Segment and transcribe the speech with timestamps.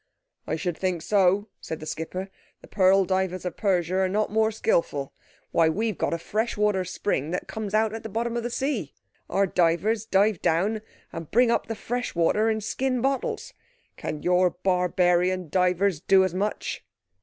[0.47, 2.31] "I should think so," said the skipper.
[2.63, 5.13] "The pearl divers of Persia are not more skilful.
[5.51, 8.49] Why, we've got a fresh water spring that comes out at the bottom of the
[8.49, 8.95] sea.
[9.29, 10.81] Our divers dive down
[11.13, 13.53] and bring up the fresh water in skin bottles!
[13.95, 16.83] Can your barbarian divers do as much?"